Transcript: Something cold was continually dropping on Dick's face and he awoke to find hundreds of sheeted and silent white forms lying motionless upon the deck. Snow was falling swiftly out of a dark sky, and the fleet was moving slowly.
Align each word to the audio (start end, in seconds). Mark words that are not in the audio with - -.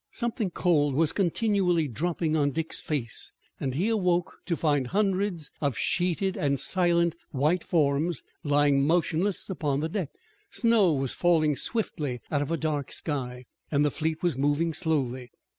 Something 0.11 0.49
cold 0.49 0.95
was 0.95 1.11
continually 1.13 1.87
dropping 1.87 2.35
on 2.35 2.49
Dick's 2.49 2.81
face 2.81 3.31
and 3.59 3.75
he 3.75 3.87
awoke 3.87 4.39
to 4.47 4.57
find 4.57 4.87
hundreds 4.87 5.51
of 5.61 5.77
sheeted 5.77 6.35
and 6.35 6.59
silent 6.59 7.15
white 7.29 7.63
forms 7.63 8.23
lying 8.43 8.81
motionless 8.83 9.47
upon 9.47 9.79
the 9.79 9.89
deck. 9.89 10.09
Snow 10.49 10.91
was 10.91 11.13
falling 11.13 11.55
swiftly 11.55 12.19
out 12.31 12.41
of 12.41 12.49
a 12.49 12.57
dark 12.57 12.91
sky, 12.91 13.45
and 13.69 13.85
the 13.85 13.91
fleet 13.91 14.23
was 14.23 14.39
moving 14.39 14.73
slowly. 14.73 15.29